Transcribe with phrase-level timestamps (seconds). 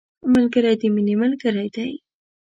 [0.33, 1.89] ملګری د مینې ملګری دی